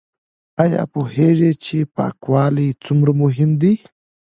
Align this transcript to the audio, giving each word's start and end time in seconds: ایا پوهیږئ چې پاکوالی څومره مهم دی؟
ایا 0.63 0.83
پوهیږئ 0.93 1.51
چې 1.65 1.77
پاکوالی 1.95 2.67
څومره 2.83 3.11
مهم 3.21 3.51
دی؟ 3.61 3.73